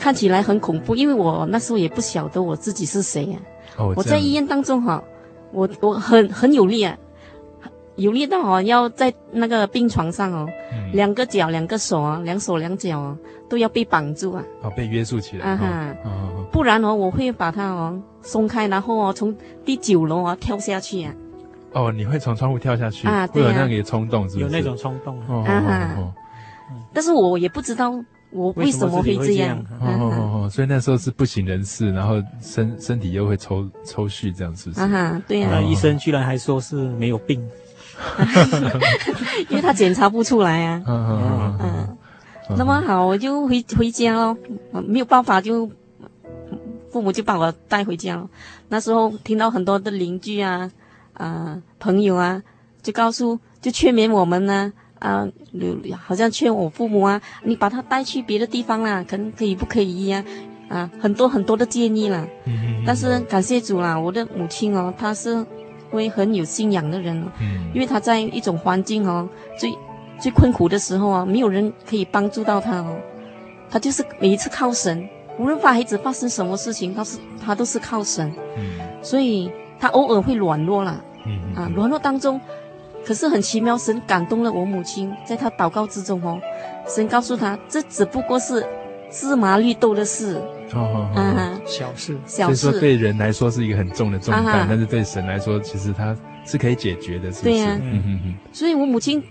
[0.00, 3.38] 看起来很恐怖，因为我那时候也不晓得我自己是谁呀、
[3.74, 3.82] 啊。
[3.82, 5.02] 哦、我在医院当中哈，
[5.50, 6.96] 我我很很有力啊，
[7.98, 13.16] 有力到哦要在那个病床上哦，嗯、两个脚、两个手啊，两手两脚啊
[13.48, 14.42] 都要被绑住啊。
[14.62, 15.44] 哦，被约束起来。
[15.44, 15.94] 啊哈。
[16.04, 21.12] 哦、不然哦，我会把它哦松开，然后哦从第九楼啊跳下去啊。
[21.72, 23.26] 哦，你会从窗户跳下去啊？
[23.26, 23.52] 对啊。
[23.52, 24.44] 会有那个冲动是不是？
[24.46, 25.20] 有那种冲动。
[25.44, 26.14] 啊哈。
[26.94, 27.92] 但是我也不知道。
[28.30, 29.58] 我为什么会这样？
[29.80, 34.82] 哦哦哦，所以那时候是不省人事，然后身身体又会抽抽搐，这样是不是？
[34.82, 35.62] 啊哈，对呀、那。
[35.62, 37.42] 医生居然还说是没有病，
[39.50, 40.82] 因为他检查不出来啊。
[40.86, 41.98] 嗯嗯嗯。
[42.56, 44.36] 那么好，我就回回家喽，
[44.86, 45.70] 没有办法就
[46.90, 48.28] 父母就把我带回家了。
[48.68, 50.70] 那时候听到很多的邻居啊。
[51.14, 52.40] 啊朋友啊，
[52.80, 55.26] 就告诉就劝勉我们呢，啊，
[56.06, 60.24] 好像劝我父母啊，你把他带去别的地方啦，可能可以不可以呀？
[60.68, 62.24] 啊，很多很多的建议啦。
[62.44, 62.84] 嗯。
[62.86, 65.44] 但是感谢主啦，我的母亲哦，她是
[65.90, 67.16] 会很有信仰的人。
[67.40, 67.70] 嗯。
[67.74, 69.72] 因为他在一种环境哦，最
[70.20, 72.96] 最困苦的时候啊，没有人可以帮助到他哦，
[73.70, 75.08] 他就是每一次靠神。
[75.38, 79.48] 无论发孩子发生什么事情，他是他都是靠神，嗯，所以
[79.78, 82.40] 他偶尔会软弱了，嗯，啊，软弱当中，
[83.04, 86.40] 可是很奇妙，神感动了我母亲，在他祷告之中哦，
[86.88, 88.66] 神告诉他，这只不过是
[89.12, 90.42] 芝麻绿豆的事，
[90.74, 97.50] 哦，嗯，小事，小事，所以说对人来说是一个很重的重担，但是对神来说，其实他是可以解决的，是不是？
[97.50, 99.22] 对呀，嗯嗯嗯，所以我母亲，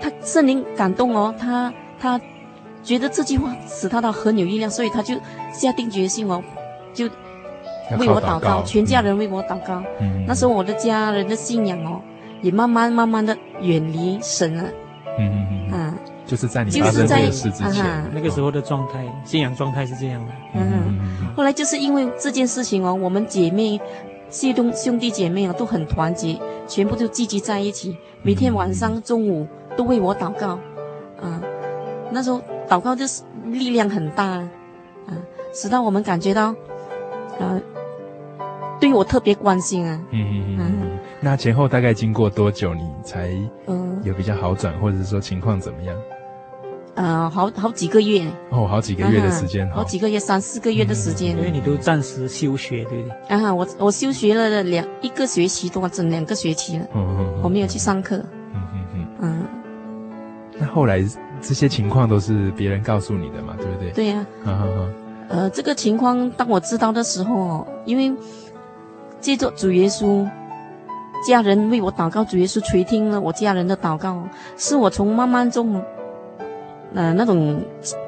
[0.00, 2.20] 她圣灵感动哦，她她。
[2.82, 5.14] 觉得这句话使她到很有力量，所以她就
[5.50, 6.44] 下定决心哦，
[6.92, 7.06] 就
[7.98, 9.82] 为我祷告，祷告全家人为我祷告。
[10.02, 12.02] 嗯、那时候我的家人的信仰哦，
[12.42, 14.64] 也慢慢慢慢的远离神了。
[15.18, 15.72] 嗯嗯嗯。
[15.72, 15.94] 啊，
[16.34, 20.32] 就是在你发生这个事之前，啊、那个时候的状态，信仰状态是这样的。
[20.54, 21.32] 嗯。
[21.36, 23.80] 后来就是因为这件事情哦，我们姐妹、
[24.28, 30.58] 谢东兄弟姐妹啊都很团结，全部都聚集在一起，每天晚上、中午都为我祷告。
[31.20, 31.40] 啊，
[32.10, 32.42] 那时候。
[32.66, 34.48] 祷告就是力量很大，啊，
[35.52, 36.46] 使到我们感觉到，
[37.38, 37.60] 啊，
[38.80, 40.00] 对我特别关心啊。
[40.12, 40.98] 嗯嗯嗯。
[41.20, 43.28] 那前后大概经过多久，你才
[43.66, 45.94] 嗯有比较好转，或者是说情况怎么样？
[46.94, 48.22] 呃，好好几个月。
[48.50, 49.68] 哦，好几个月的时间。
[49.70, 51.30] 好几个月，三四个月的时间。
[51.30, 53.36] 因为你都暂时休学，对不对？
[53.36, 56.86] 啊，我我休学了两一个学期多，整两个学期了。
[56.94, 57.40] 嗯嗯。
[57.42, 58.16] 我没有去上课。
[58.54, 59.06] 嗯嗯嗯。
[59.20, 59.46] 嗯。
[60.58, 61.04] 那后来。
[61.42, 63.90] 这些情况都是别人告诉你的嘛，对不对？
[63.90, 64.26] 对呀。
[65.28, 68.10] 呃，这个情况当我知道的时候，因为
[69.20, 70.26] 借着主耶稣，
[71.28, 74.26] 家人为我祷告，主耶稣垂听了我家人的祷告，
[74.56, 75.82] 是我从慢慢中，
[76.94, 77.62] 呃，那种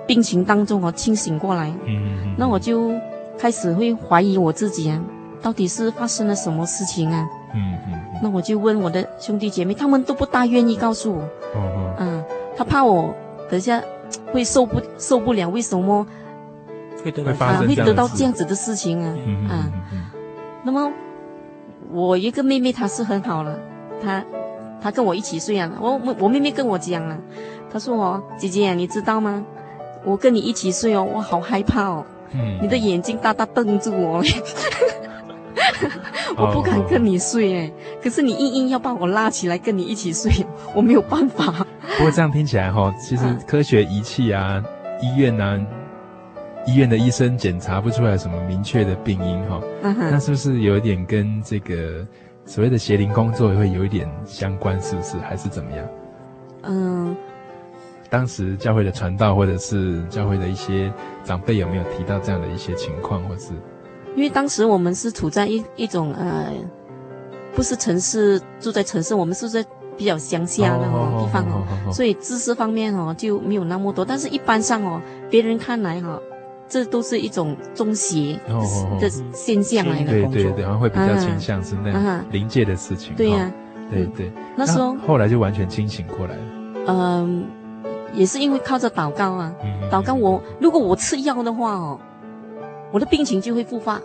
[0.06, 1.68] 病情当中我清醒过来。
[1.84, 2.34] 嗯嗯。
[2.38, 2.92] 那我就
[3.38, 5.02] 开始会怀疑我自己啊，
[5.42, 7.28] 到底是发生了什么事情啊？
[7.54, 8.00] 嗯嗯。
[8.22, 11.20] 那我就问我的兄弟姐妹，他们都不大愿意告诉我。
[11.54, 12.24] 哦嗯，
[12.56, 13.14] 他怕我。
[13.48, 13.80] 等下
[14.32, 15.48] 会受不受不了？
[15.48, 16.04] 为什么
[17.04, 17.58] 会得到啊？
[17.64, 19.14] 会得到这样子的事情啊？
[19.24, 19.70] 嗯、啊，
[20.64, 20.90] 那么
[21.92, 23.56] 我一个妹妹她是很好了，
[24.02, 24.24] 她
[24.80, 25.70] 她跟我一起睡啊。
[25.80, 27.16] 我我妹妹跟我讲啊，
[27.76, 29.44] 她说哦，姐姐你知道吗？
[30.02, 32.02] 我跟你一起睡哦，我好害怕哦。
[32.32, 34.22] 嗯，你的眼睛大大瞪住我，
[36.38, 37.72] 我不敢跟你睡哎。
[38.02, 40.32] 可是你硬硬要把我拉起来跟你一起睡，
[40.74, 41.66] 我没有办法。
[41.98, 44.64] 不过这样听起来哈，其实科学仪器啊，
[45.02, 45.60] 医院啊，
[46.66, 52.06] 医院的医生检查不出来什么明确的病因哈，那是不是有一点跟这个
[52.46, 54.80] 所谓的邪灵工作会有一点相关？
[54.80, 55.86] 是不是还是怎么样？
[56.68, 57.14] 嗯，
[58.16, 60.90] 当时教会的传道或者是教会的一些
[61.22, 63.52] 长辈有没有提到这样的一些情况，或是？
[64.14, 66.50] 因为当时我们是处在一一种呃，
[67.54, 69.62] 不是城市，住在城市，我们是在。
[69.98, 74.04] 比较乡下的哦地方哦，所以知识方面哦就没有那么多。
[74.04, 75.00] 但是一般上哦，
[75.30, 76.20] 别人看来哈，
[76.68, 78.38] 这都是一种中邪
[79.00, 80.12] 的现象来的。
[80.12, 83.14] 对对对，然后会比较倾向是那样灵界的事情。
[83.16, 83.50] 对呀，
[83.90, 84.30] 对对。
[84.54, 86.42] 那时候后来就完全清醒过来了。
[86.88, 87.46] 嗯，
[88.12, 89.52] 也是因为靠着祷告啊，
[89.90, 91.98] 祷告我如果我吃药的话哦，
[92.92, 94.00] 我的病情就会复发。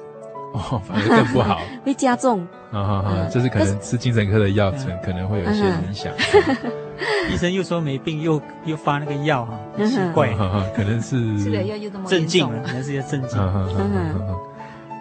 [0.53, 2.45] 哦， 反而更不好， 会加重。
[2.71, 3.27] 啊啊啊！
[3.29, 4.71] 就是可能吃精神科的药，
[5.03, 6.11] 可能会有一些影响。
[7.29, 10.33] 医生又说没病，又又发那个药，哈，奇怪，
[10.73, 11.17] 可能是
[12.07, 13.37] 镇静了，可能是要镇静。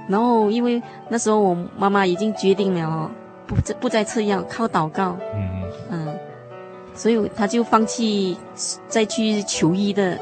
[0.09, 3.09] 然后因为那时候我妈妈已经决定了，
[3.47, 5.17] 不再不再吃药，靠祷告。
[5.35, 6.10] 嗯嗯。
[7.01, 8.37] 所以他就放弃
[8.87, 10.19] 再去求医的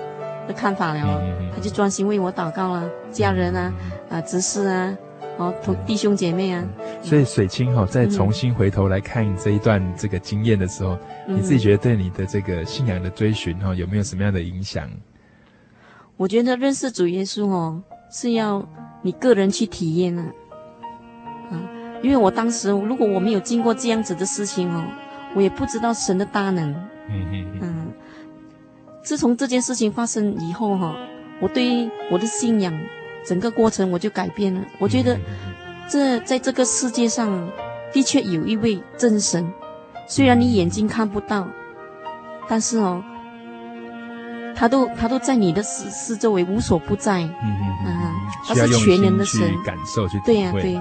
[0.47, 1.21] 的看法了，
[1.53, 3.73] 他就专心为我祷告了，家人啊
[4.09, 4.97] 啊，执事啊。
[5.39, 6.65] 哦，同弟兄姐妹啊，
[7.03, 10.97] 所以水清哈，再重新回头来看这一段这个经验的时候，
[11.29, 14.89] 嗯、你自己觉得对你的这个信仰的追寻哈，有没有什么样的影响？
[16.17, 18.65] 我觉得认识主耶稣哦，是要
[19.03, 20.25] 你个人去体验啊，
[21.51, 21.55] 啊，
[22.03, 24.85] 因为我当时如果我没有经过这样子的事情哦，
[25.35, 26.71] 我也不知道神的大能。
[27.09, 27.93] 嗯嗯嗯。
[29.03, 30.95] 自从这件事情发生以后哈，
[31.41, 32.79] 我对我的信仰。
[33.27, 34.63] 整个过程我就改变了。
[34.79, 35.19] 我觉得，
[35.91, 37.51] 这在这个世界上
[37.93, 39.53] 的确有一位真神，
[40.07, 41.47] 虽然你眼睛看不到，
[42.49, 43.05] 但是哦，
[44.57, 47.21] 他都他都在你的四四周围无所不在。
[47.21, 48.13] 嗯嗯嗯，
[48.47, 49.43] 他是全能的神。
[49.63, 50.81] 感受去对呀对。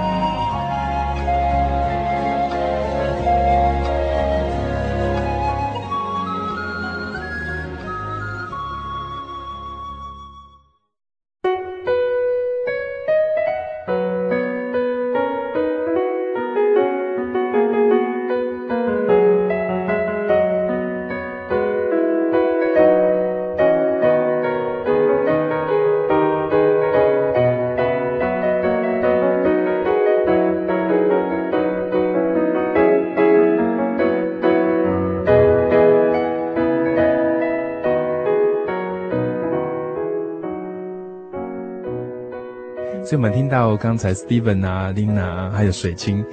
[43.11, 46.23] 所以我们听到刚才 Steven 啊、Lina，还有水清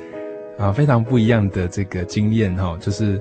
[0.57, 3.21] 啊，非常不一样的这个经验哈、哦，就是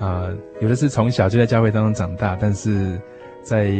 [0.00, 0.26] 啊，
[0.60, 3.00] 有的是从小就在教会当中长大，但是
[3.44, 3.70] 在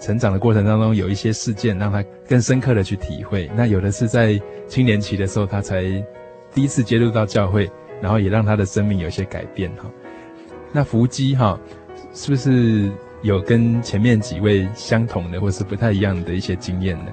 [0.00, 3.48] 成长的过程当中，有一些事件让他更深刻的去体会。
[3.54, 5.84] 那有的是在青年期的时候，他才
[6.52, 7.70] 第一次接触到教会，
[8.02, 9.90] 然后也让他的生命有些改变哈、哦。
[10.72, 11.56] 那福基哈，
[12.12, 12.90] 是不是
[13.22, 17.12] 有跟前面几位相同的，或是不太一样的一些经验呢？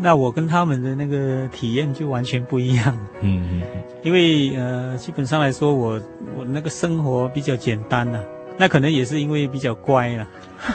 [0.00, 3.62] 那我跟他们的那个体验就完全不一样，嗯嗯，
[4.02, 6.00] 因为呃，基本上来说，我
[6.36, 8.24] 我那个生活比较简单呐、啊，
[8.56, 10.26] 那可能也是因为比较乖了，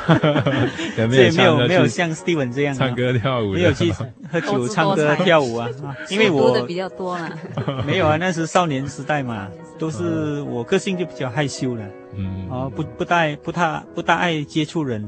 [0.08, 3.92] 所以没有没有像 Steven 这样唱歌跳舞，没有去
[4.32, 5.70] 喝酒唱歌跳舞啊，
[6.10, 7.30] 因为我的比较多嘛，
[7.88, 9.48] 没有啊，那是少年时代嘛，
[9.80, 11.84] 都是我个性就比较害羞了，
[12.16, 12.50] 嗯。
[12.50, 15.04] 啊，不不太不太不大爱接触人。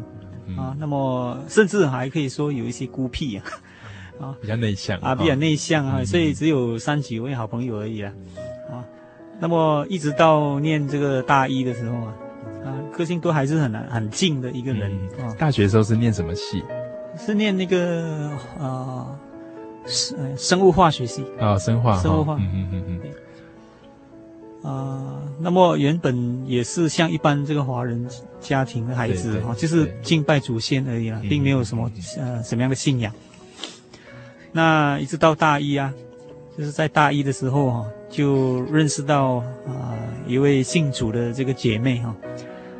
[0.58, 3.44] 啊，那么甚至还可以说有一些孤僻啊。
[4.20, 8.14] 啊，比较内向啊，比较内向啊，所以只有三几位好朋友而已啊，
[8.72, 8.86] 啊，
[9.40, 12.14] 那么一直到念这个大一的时候啊，
[12.66, 15.36] 啊，个性都还是很很静的一个人啊。
[15.38, 16.64] 大学的时候是念什么系？
[17.18, 19.18] 是念那个啊，
[19.86, 21.24] 生生物化学系。
[21.40, 23.12] 啊，生化，生物化，嗯嗯嗯嗯。
[24.70, 28.10] 啊，那么原本也是像一般这个华人
[28.42, 33.14] 家庭的孩子哈，就是敬拜祖先而已啦，并没有什么呃什么样的信仰。
[34.56, 35.94] 那一直到大一啊，
[36.58, 42.16] 就是在大一的时候哈、啊，就认识到啊、呃、一位信主的这个姐妹哈、啊，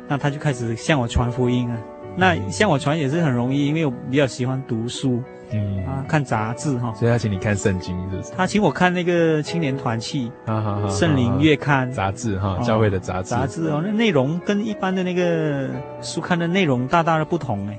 [0.08, 1.76] 那她就开始向我传福音啊，
[2.16, 6.94] 那向我传也是很容易，因为我比较喜欢读书，嗯啊，看杂志哈。
[6.94, 8.32] 所以他请你看圣经，是不是？
[8.34, 13.28] 他请我看那个青年团契，啊哈哈，圣灵月刊杂志哈，教会的杂志。
[13.28, 15.68] 杂志哦，那内容跟一般的那个
[16.00, 17.78] 书刊的内容大大的不同哎，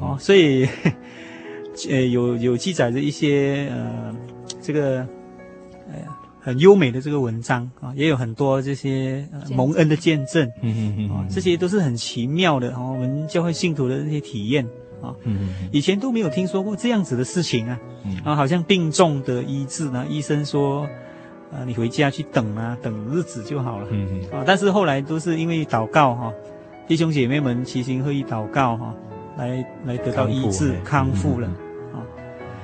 [0.00, 0.68] 哦，所以，
[1.88, 4.14] 呃，有有记载着一些呃
[4.60, 4.98] 这个
[5.88, 5.94] 呃。
[6.38, 14.64] 很优美的这个文章啊，也有很多这些蒙恩的见证，嗯嗯嗯，啊，这些都是很奇妙的啊，我们教会信徒的这些体验
[15.02, 17.80] 啊，嗯嗯，以前都没有听说过这样子的事情啊，
[18.22, 20.82] 啊，好像病重的医治呢，医生说，
[21.50, 26.32] 啊，你回家去等啊，等日子就好了，嗯嗯，啊，但是后来都是因为祷告哈，
[26.86, 28.94] 弟兄姐妹们齐心合意祷告哈，
[29.36, 31.48] 来来得到医治康复了。
[31.48, 31.54] 啊，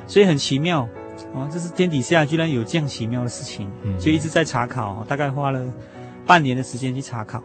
[0.06, 0.88] 所以很奇妙。
[1.34, 5.62] 哦，这是天底下居然有这样奇妙的事情，嗯，就一直在查考，大概花了
[6.26, 7.38] 半年的时间去查考，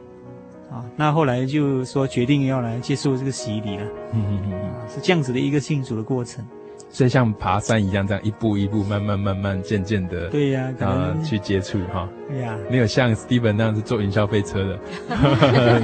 [0.72, 3.84] 啊，那后来就说决定要来接受这个洗礼了，
[4.14, 4.54] 嗯嗯嗯，
[4.90, 6.44] 是这样子的一个信主的过程，
[6.90, 14.80] 所以像爬山一样，这样一步一步，慢慢慢慢，渐渐的，对呀，啊，去接触哈，对呀，没有像 Steven 那样子坐云霄飞车的，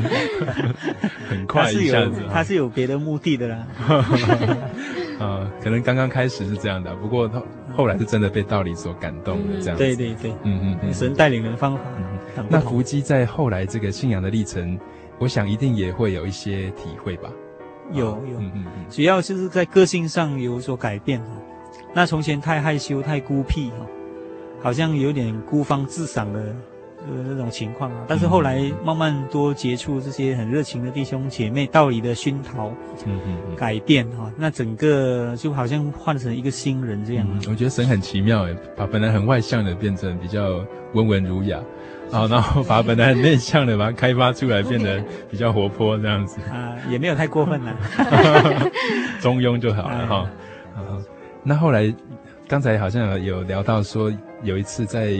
[1.29, 3.67] 很快一下子，他是有别的目的的啦。
[5.19, 7.45] 啊，可能刚刚开始是这样的，不过后
[7.75, 9.83] 后来是真的被道理所感动了这样子。
[9.83, 11.81] 对对对，嗯嗯嗯，神带领的方法。
[12.37, 14.77] 嗯，那伏击在后来这个信仰的历程，
[15.19, 17.29] 我想一定也会有一些体会吧？
[17.91, 21.21] 有有，嗯嗯嗯，主要就是在个性上有所改变。
[21.93, 23.85] 那从前太害羞、太孤僻哈，
[24.61, 26.55] 好像有点孤芳自赏的。
[27.05, 32.69] 呃，那种情况啊，但是后来慢慢多接触这些很热情的弟兄姐妹，道理的熏陶，
[33.05, 37.27] 嗯嗯，改变哈，那整个就好像换成一个新人这样。
[37.29, 41.57] 嗯，我觉得神很奇妙诶，把本来很外向的变成比较温文儒雅，
[42.09, 46.39] 啊，然后把本来很内向的把它开发出来，变得 比较活泼这样子。
[46.49, 47.75] 啊，也没有太过分了，
[49.19, 50.15] 中庸就好了哈。
[50.75, 50.79] 啊，
[51.43, 51.93] 那后来
[52.47, 54.09] 刚才好像有聊到说
[54.43, 55.19] 有一次在。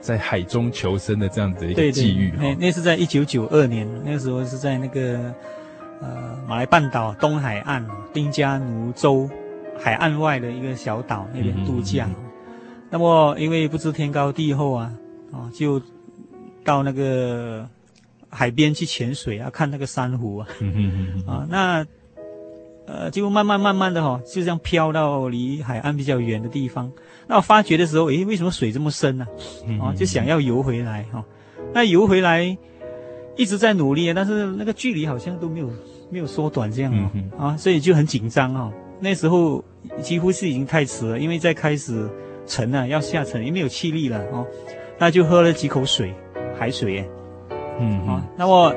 [0.00, 5.34] 在海中求生的这样子的一个际遇，那那是在一九九二年，那个时候是在那个
[6.00, 9.28] 呃马来半岛东海岸丁加奴州
[9.78, 12.06] 海岸外的一个小岛那边度假。
[12.06, 12.30] 嗯嗯嗯、
[12.90, 14.92] 那么因为不知天高地厚啊，
[15.32, 15.82] 啊就
[16.64, 17.68] 到那个
[18.30, 20.48] 海边去潜水啊，看那个珊瑚啊，
[21.26, 21.86] 啊那。
[22.88, 26.90] 呃，就慢慢慢慢的哈、哦，就这样飘到离海岸比较远的地方。
[27.26, 29.26] 那我发觉的时候，诶，为什么水这么深呢、
[29.78, 29.92] 啊？
[29.92, 31.24] 啊，就想要游回来哈、哦。
[31.74, 32.56] 那游回来
[33.36, 35.70] 一直在努力，但是那个距离好像都没有
[36.08, 37.10] 没有缩短这样哦。
[37.12, 38.72] 嗯、啊，所以就很紧张哈、哦。
[39.00, 39.62] 那时候
[40.00, 42.08] 几乎是已经太迟了，因为在开始
[42.46, 44.46] 沉了，要下沉，也没有气力了哦。
[44.98, 46.14] 那就喝了几口水，
[46.58, 47.08] 海水哎。
[47.80, 48.74] 嗯啊，那我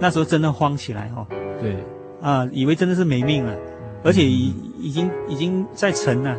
[0.00, 1.26] 那时候真的慌起来哈、哦。
[1.62, 1.76] 对。
[2.24, 3.54] 啊，以为真的是没命了，
[4.02, 6.34] 而且已已经已经在沉了，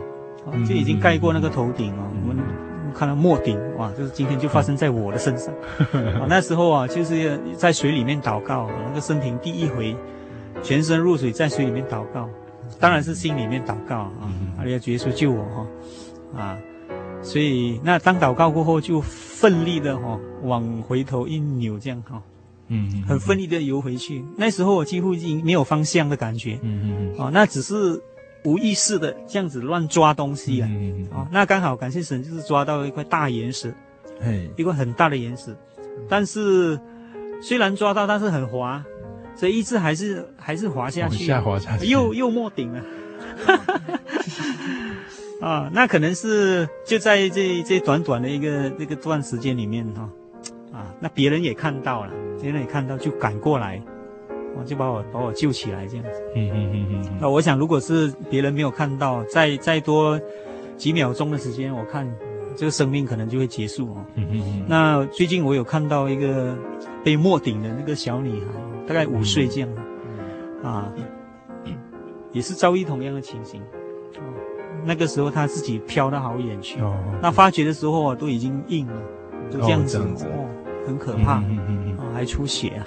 [0.67, 2.09] 就已经盖过那个头顶哦。
[2.23, 2.43] 我们
[2.91, 5.53] 看到末顶，哇，就是今天就发生在我的身上。
[5.93, 9.95] 啊， 那时候啊，就是在水里面祷告，那个生平第一回，
[10.63, 12.27] 全身入水，在水里面祷告，
[12.79, 15.43] 当然是心里面祷告啊，阿利亚主耶稣救我
[16.33, 16.57] 哈，啊，
[17.21, 22.19] 所以那当祷告过后，就奋力的哈往回头一扭，这样哈。
[22.67, 24.23] 嗯，很奋力的游回去。
[24.37, 26.59] 那时候我几乎已经没有方向的感觉。
[26.63, 27.15] 嗯嗯嗯。
[27.19, 28.01] 哦，那只是
[28.43, 30.67] 无意识的这样子乱抓东西啊。
[30.71, 31.07] 嗯嗯。
[31.11, 33.73] 哦，那刚好感谢神，就是抓到一块大岩石。
[34.21, 34.47] 哎。
[34.57, 35.55] 一块很大的岩石，
[36.09, 36.79] 但是
[37.41, 38.83] 虽然抓到，但是很滑，
[39.35, 41.25] 所以一直还是还是滑下去。
[41.25, 41.85] 下滑下去。
[41.85, 42.81] 又又没顶了。
[43.45, 43.99] 哈哈哈。
[45.41, 50.09] 啊，那可能是就在这这短短的一个这个段时间里面哈。
[50.75, 52.11] 啊，那别人也看到了，
[52.41, 53.81] 别人也看到，就赶过来，
[54.57, 56.21] 我就把我把我救起来，这样子。
[56.35, 57.17] 嗯嗯嗯嗯。
[57.21, 60.19] 那我想，如果是别人没有看到，再再多
[60.75, 62.05] 几秒钟的时间，我看
[62.57, 64.05] 这个生命可能就会结束哦。
[64.15, 64.65] 嗯嗯嗯。
[64.67, 66.53] 那最近我有看到一个
[67.05, 68.51] 被没顶的那个小女孩，
[68.85, 70.91] 大概五岁这样的，啊，
[72.33, 73.61] 也是遭遇同样的情形。
[74.83, 76.79] 那个时候她自己飘到好远去，
[77.21, 79.01] 那发觉的时候啊，都已经硬了，
[79.49, 80.45] 就这样子哦。
[80.85, 82.85] 很可怕，嗯嗯嗯，还出血啊！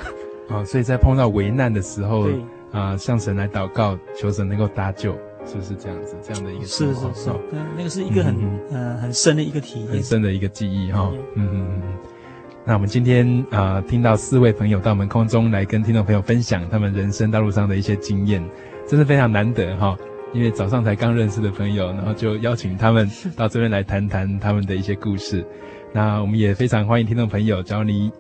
[0.51, 2.34] 哦，所以在碰到危难的时候，对
[2.72, 5.12] 啊，向神来祷告，求神能够搭救，
[5.44, 6.16] 是不是这样子？
[6.22, 8.34] 这样的一个是是是，对，那个是一个很
[8.70, 11.11] 呃很深的一个体验，很深的一个记忆哈。
[11.34, 11.82] 嗯嗯嗯。
[12.64, 18.42] 那我们今天啊，听到四位朋友到我们空中来跟听众朋友分享他们人生道路上的一些经验，
[18.86, 19.96] 真是非常难得哈。
[20.34, 25.42] 因为早上才刚认识的朋友，然后就邀请他们到这边来谈谈他们的一些故事。
[25.93, 28.12] 那我们也非常欢迎听众朋友，只要你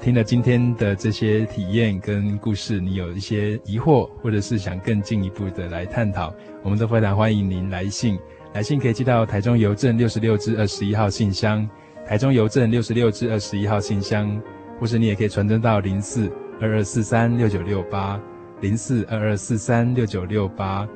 [0.00, 8.18] 听了今天的这些体验跟故事，你有一些疑惑，或者是想更进一步的来探讨，我们都非常欢迎您来信。
[8.54, 11.66] 来信可以寄到台中邮政六十六至二十一号信箱，
[12.04, 14.40] 台中邮政六十六至二十一号信箱，
[14.80, 18.20] 或是你也可以传真到零四二二四三六九六八
[18.60, 20.86] 零四二二四三六九六八，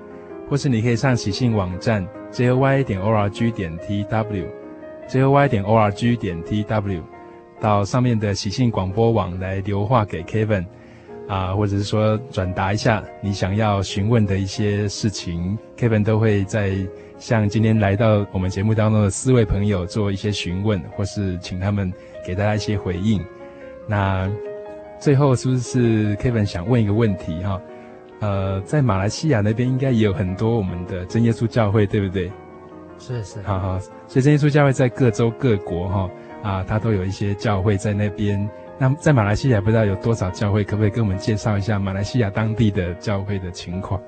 [0.50, 4.44] 或是你可以上喜信网站 j y 点 org 点 tw
[5.08, 7.00] joy 点 org 点 tw，
[7.60, 10.64] 到上面的喜信广播网来留话给 Kevin
[11.28, 16.76] 啊，或者是说转达一下你想要询问的一些事情，Kevin 都会在。
[17.18, 21.90] 向今天来到我们节目当中的四位朋友做一些询问，或是请他们
[22.26, 23.24] 给大家一些回应。
[23.88, 24.30] 那
[25.00, 27.58] 最后是不是 Kevin 想问一个问题哈？
[28.20, 32.30] 呃，在马来西亚那边应该也有很多我们的真耶稣教会，对不对？
[32.98, 33.42] 是是。
[33.42, 33.78] 好好，
[34.08, 36.10] 所以真耶稣教会在各州各国哈
[36.42, 38.48] 啊，它都有一些教会在那边。
[38.78, 44.00] 那在马来西亚不知道有多少教会，可不可以跟我们介绍一下马来西亚当地的教会的情况？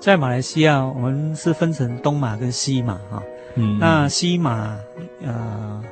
[0.00, 3.22] 在马来西亚，我们是分成东马跟西马哈。
[3.54, 3.78] 嗯。
[3.78, 4.76] 那西马
[5.22, 5.84] 呃，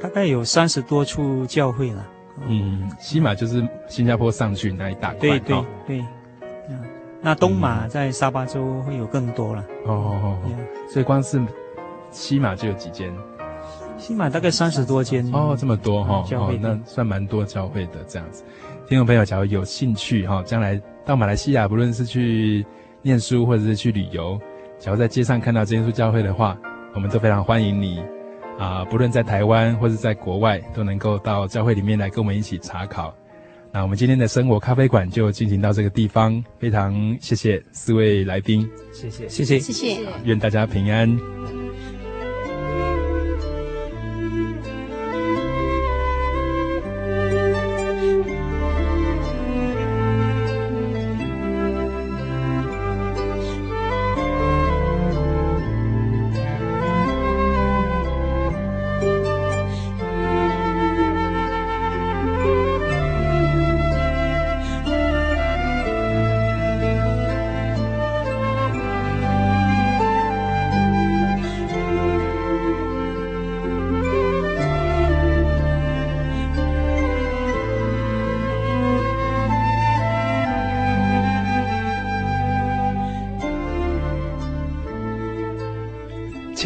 [0.00, 2.06] 大概有三十多处教会了。
[2.48, 2.90] 嗯。
[2.98, 5.18] 西马就是新加坡上去那一大块。
[5.18, 5.98] 对对对。
[6.00, 6.06] 嗯。
[7.20, 9.62] 那东马在沙巴州会有更多了。
[9.86, 10.38] 哦哦哦。
[10.88, 11.40] 所以光是
[12.10, 13.12] 西马就有几间。
[13.98, 15.28] 西马大概三十多间。
[15.32, 16.24] 哦，这么多哈。
[16.26, 16.56] 教会。
[16.56, 18.44] 那算蛮多教会的这样子。
[18.86, 22.64] 听众朋友，假如有兴趣哈，将来到马来西亚，不论是去。
[23.02, 24.38] 念书或者是去旅游，
[24.78, 26.54] 假如在街上看到这耶稣教会的话，
[26.94, 27.98] 我们都非常欢迎你
[28.58, 28.84] 啊！
[28.90, 33.14] 不论在台湾或者在国外，都能够到教会里面来跟我们一起查考。
[33.72, 39.28] 那我们今天的生活咖啡馆就进行到这个地方，非常谢谢四位来宾，谢谢。
[39.28, 39.58] 谢谢。
[39.60, 41.59] 谢谢，愿大家平安。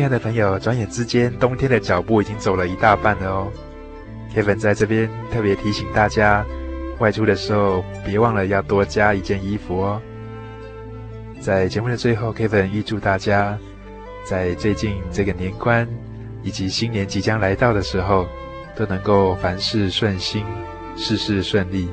[0.05, 3.51] 亲爱的朋友，转眼之间，冬天的脚步已经走了一大半了哦。
[4.35, 6.45] Kevin 在这边特别提醒大家，
[6.99, 10.03] 外出的时候别忘了要多加一件衣服哦。
[11.41, 13.59] 在节目的最后，Kevin 预祝大家
[14.27, 15.89] 在最近这个年关
[16.43, 18.27] 以及新年即将来到的时候，
[18.77, 20.45] 都能够凡事顺心，
[20.97, 21.89] 事事顺利。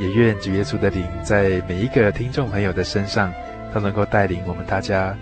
[0.00, 3.30] 也愿主耶稣的灵在每一个听众朋友的身上，
[3.74, 5.14] 都能够带领我们大家。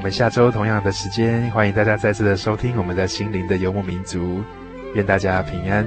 [0.00, 4.42] 我们下周同样的时间，欢迎大家再次的收听我们的心灵的游牧民族，
[4.94, 5.86] 愿大家平安。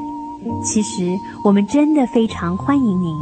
[0.63, 3.17] 其实我们真的非常欢迎您。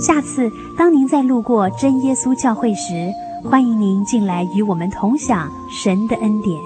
[0.00, 3.10] 下次当您再路过真耶稣教会时，
[3.44, 6.60] 欢迎您进来与我们同享神的恩典。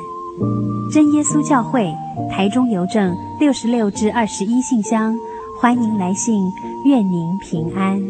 [0.90, 1.94] 真耶稣教会
[2.30, 5.14] 台中邮政六十六至二十一信箱，
[5.60, 6.50] 欢迎来信，
[6.84, 8.02] 愿您平安。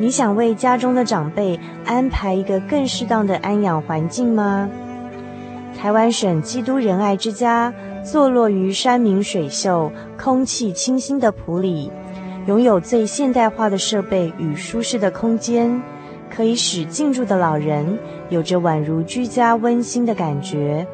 [0.00, 4.68] 你想为家中的长辈安排一个更适当的安养环境吗？
[5.84, 7.70] 台湾省基督仁爱之家
[8.02, 11.92] 坐落于山明水秀、空气清新的埔里。
[12.46, 15.82] 拥有最现代化的设备与舒适的空间，
[16.34, 17.98] 可以使进驻的老人
[18.30, 20.86] 有着宛如居家温馨的感觉。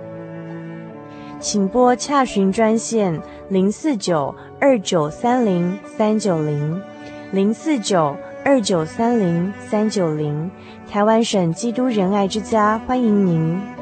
[1.39, 3.17] 请拨洽询专线
[3.49, 6.83] 零四九二九三零三九零
[7.31, 10.51] 零四九二九三零三九零，
[10.91, 13.80] 台湾省基督仁爱之家欢迎您。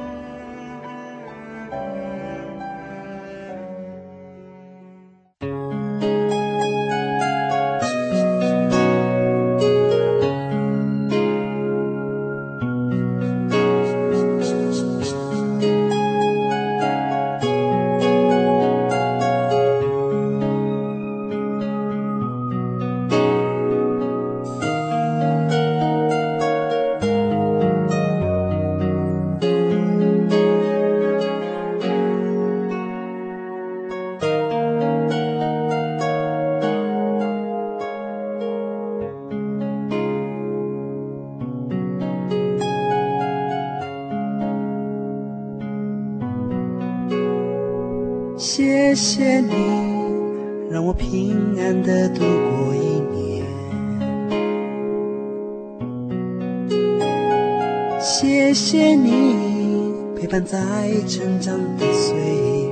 [61.09, 62.15] 成长的岁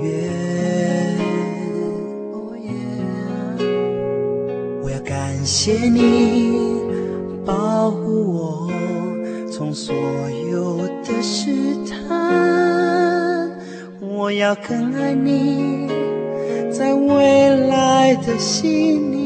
[0.03, 0.29] 月，
[4.83, 6.83] 我要感谢你
[7.47, 8.71] 保护我，
[9.51, 9.95] 从所
[10.53, 11.51] 有的试
[11.87, 13.51] 探。
[14.03, 15.89] 我要更爱你，
[16.71, 19.26] 在未来的心里。